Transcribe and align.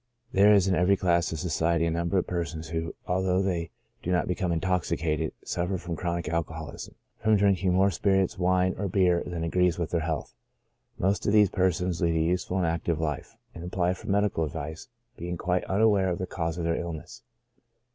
There 0.31 0.51
is 0.51 0.67
in 0.67 0.73
every 0.73 0.97
class 0.97 1.31
of 1.31 1.37
society 1.37 1.85
a 1.85 1.91
number 1.91 2.17
of 2.17 2.25
persons 2.25 2.69
who, 2.69 2.95
although 3.05 3.43
they 3.43 3.69
do 4.01 4.11
not 4.11 4.27
become 4.27 4.51
intoxicated, 4.51 5.31
suffer 5.45 5.77
from 5.77 5.95
chronic 5.95 6.27
alcoholism 6.27 6.95
from 7.21 7.35
drinking 7.37 7.73
more 7.75 7.91
spirits, 7.91 8.35
wine, 8.39 8.73
or 8.79 8.87
beer 8.87 9.21
than 9.23 9.43
agrees 9.43 9.77
with 9.77 9.91
their 9.91 10.01
health. 10.01 10.33
Most 10.97 11.27
of 11.27 11.33
these 11.33 11.51
persons 11.51 12.01
lead 12.01 12.15
a 12.15 12.19
useful 12.19 12.57
and 12.57 12.65
active 12.65 12.99
life, 12.99 13.35
and 13.53 13.63
apply 13.63 13.93
for 13.93 14.09
medical 14.09 14.43
advice, 14.43 14.87
being 15.17 15.37
quite 15.37 15.63
unaware 15.65 16.09
of 16.09 16.17
the 16.17 16.25
cause 16.25 16.57
of 16.57 16.63
their 16.63 16.77
illness. 16.79 17.21